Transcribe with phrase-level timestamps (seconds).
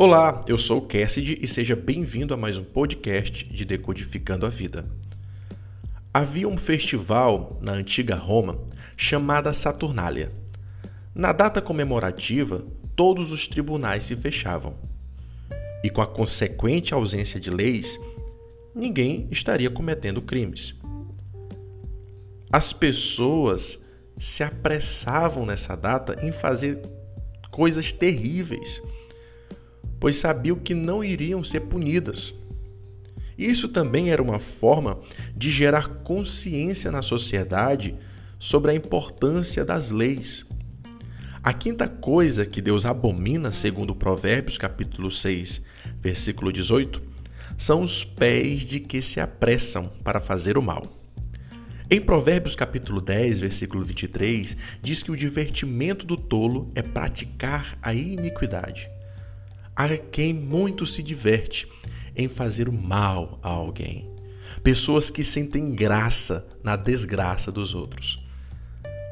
[0.00, 4.48] Olá, eu sou o Cassidy e seja bem-vindo a mais um podcast de Decodificando a
[4.48, 4.88] Vida.
[6.14, 8.60] Havia um festival na antiga Roma
[8.96, 10.30] chamada Saturnália.
[11.12, 12.64] Na data comemorativa,
[12.94, 14.76] todos os tribunais se fechavam.
[15.82, 17.98] E com a consequente ausência de leis,
[18.72, 20.76] ninguém estaria cometendo crimes.
[22.52, 23.76] As pessoas
[24.16, 26.82] se apressavam nessa data em fazer
[27.50, 28.80] coisas terríveis
[30.00, 32.34] pois sabiam que não iriam ser punidas.
[33.36, 34.98] Isso também era uma forma
[35.36, 37.94] de gerar consciência na sociedade
[38.38, 40.44] sobre a importância das leis.
[41.42, 45.62] A quinta coisa que Deus abomina, segundo Provérbios capítulo 6,
[46.00, 47.00] versículo 18,
[47.56, 50.82] são os pés de que se apressam para fazer o mal.
[51.90, 57.94] Em Provérbios capítulo 10, versículo 23, diz que o divertimento do tolo é praticar a
[57.94, 58.90] iniquidade.
[59.78, 61.68] Há quem muito se diverte
[62.16, 64.10] em fazer o mal a alguém.
[64.60, 68.20] Pessoas que sentem graça na desgraça dos outros.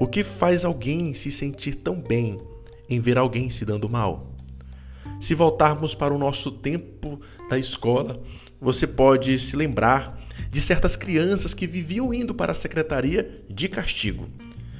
[0.00, 2.40] O que faz alguém se sentir tão bem
[2.88, 4.34] em ver alguém se dando mal?
[5.20, 8.20] Se voltarmos para o nosso tempo da escola,
[8.60, 14.26] você pode se lembrar de certas crianças que viviam indo para a secretaria de castigo.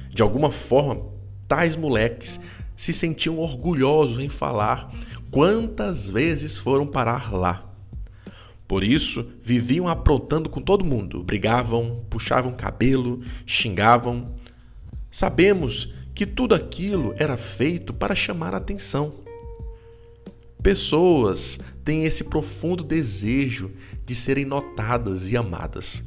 [0.09, 1.05] De alguma forma,
[1.47, 2.41] tais moleques
[2.75, 4.93] se sentiam orgulhosos em falar
[5.31, 7.67] quantas vezes foram parar lá.
[8.67, 14.35] Por isso, viviam aprontando com todo mundo, brigavam, puxavam cabelo, xingavam.
[15.09, 19.13] Sabemos que tudo aquilo era feito para chamar atenção.
[20.61, 23.71] Pessoas têm esse profundo desejo
[24.05, 26.03] de serem notadas e amadas.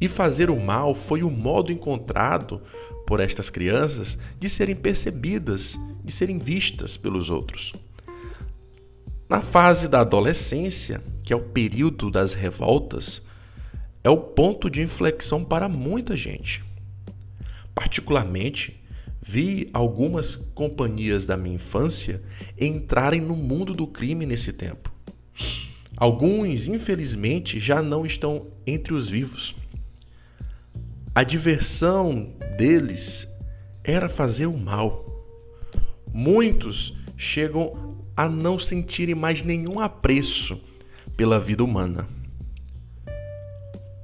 [0.00, 2.60] E fazer o mal foi o modo encontrado
[3.06, 7.72] por estas crianças de serem percebidas, de serem vistas pelos outros.
[9.28, 13.20] Na fase da adolescência, que é o período das revoltas,
[14.02, 16.64] é o ponto de inflexão para muita gente.
[17.74, 18.82] Particularmente,
[19.20, 22.22] vi algumas companhias da minha infância
[22.58, 24.90] entrarem no mundo do crime nesse tempo.
[25.94, 29.54] Alguns, infelizmente, já não estão entre os vivos.
[31.14, 33.28] A diversão deles
[33.84, 35.04] era fazer o mal.
[36.10, 40.58] Muitos chegam a não sentirem mais nenhum apreço
[41.16, 42.08] pela vida humana.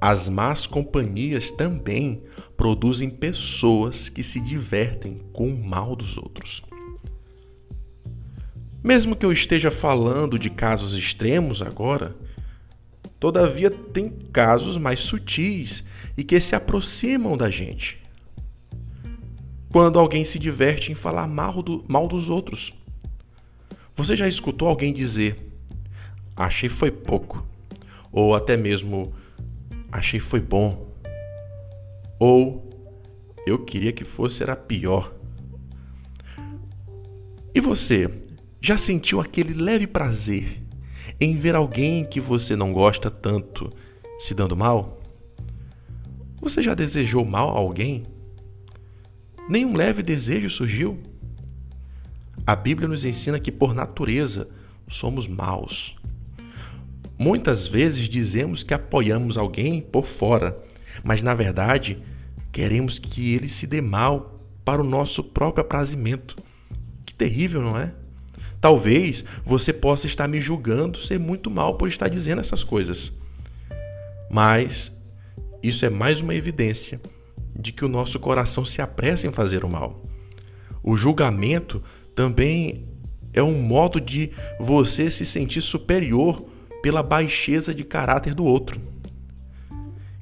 [0.01, 2.21] As más companhias também
[2.57, 6.61] produzem pessoas que se divertem com o mal dos outros.
[8.83, 12.15] Mesmo que eu esteja falando de casos extremos agora,
[13.19, 15.83] todavia tem casos mais sutis
[16.17, 17.97] e que se aproximam da gente.
[19.71, 22.71] Quando alguém se diverte em falar mal, do, mal dos outros
[23.95, 25.37] você já escutou alguém dizer:
[26.35, 27.47] achei foi pouco?
[28.11, 29.13] Ou até mesmo:
[29.91, 30.93] achei foi bom?
[32.19, 32.65] Ou
[33.45, 35.13] eu queria que fosse era pior?
[37.53, 38.09] E você
[38.59, 40.61] já sentiu aquele leve prazer
[41.21, 43.71] em ver alguém que você não gosta tanto
[44.19, 44.99] se dando mal?
[46.41, 48.03] Você já desejou mal a alguém?
[49.47, 50.99] Nenhum leve desejo surgiu?
[52.47, 54.47] A Bíblia nos ensina que, por natureza,
[54.87, 55.95] somos maus.
[57.17, 60.57] Muitas vezes dizemos que apoiamos alguém por fora,
[61.03, 61.97] mas na verdade
[62.51, 66.35] queremos que ele se dê mal para o nosso próprio aprazimento.
[67.05, 67.93] Que terrível, não é?
[68.61, 73.11] Talvez você possa estar me julgando ser muito mal por estar dizendo essas coisas.
[74.29, 74.91] Mas
[75.63, 76.99] isso é mais uma evidência
[77.55, 80.03] de que o nosso coração se apressa em fazer o mal.
[80.83, 81.81] O julgamento
[82.15, 82.85] também
[83.33, 86.43] é um modo de você se sentir superior
[86.81, 88.79] pela baixeza de caráter do outro.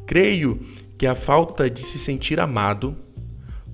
[0.05, 0.59] Creio
[0.97, 2.97] que a falta de se sentir amado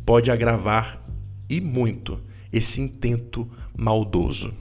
[0.06, 1.02] pode agravar
[1.50, 2.20] e muito
[2.52, 4.54] esse intento maldoso.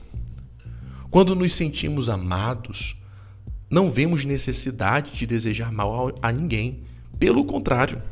[1.11, 2.95] Quando nos sentimos amados,
[3.71, 6.83] não vemos necessidade de desejar mal a ninguém.
[7.19, 8.03] Pelo contrário,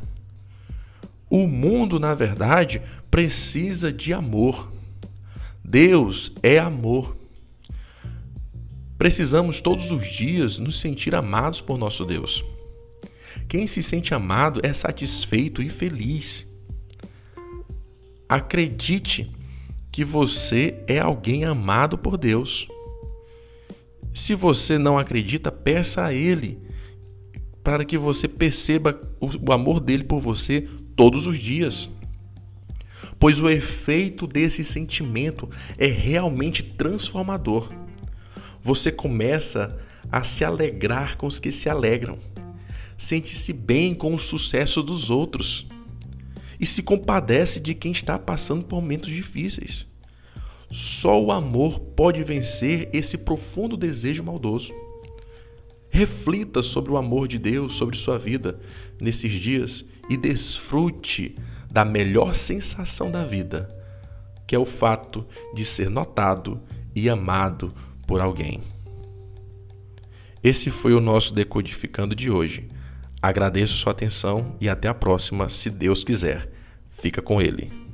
[1.29, 4.71] o mundo, na verdade, precisa de amor.
[5.69, 7.17] Deus é amor.
[8.97, 12.41] Precisamos todos os dias nos sentir amados por nosso Deus.
[13.49, 16.47] Quem se sente amado é satisfeito e feliz.
[18.29, 19.29] Acredite
[19.91, 22.65] que você é alguém amado por Deus.
[24.15, 26.61] Se você não acredita, peça a Ele
[27.61, 30.65] para que você perceba o amor dele por você
[30.95, 31.89] todos os dias
[33.19, 37.71] pois o efeito desse sentimento é realmente transformador.
[38.61, 39.79] Você começa
[40.11, 42.19] a se alegrar com os que se alegram.
[42.97, 45.67] Sente-se bem com o sucesso dos outros
[46.59, 49.85] e se compadece de quem está passando por momentos difíceis.
[50.69, 54.73] Só o amor pode vencer esse profundo desejo maldoso.
[55.89, 58.59] Reflita sobre o amor de Deus sobre sua vida
[58.99, 61.35] nesses dias e desfrute
[61.69, 63.69] da melhor sensação da vida,
[64.47, 66.59] que é o fato de ser notado
[66.95, 67.73] e amado
[68.07, 68.61] por alguém.
[70.43, 72.67] Esse foi o nosso Decodificando de hoje.
[73.21, 76.49] Agradeço sua atenção e até a próxima, se Deus quiser.
[77.01, 77.86] Fica com ele.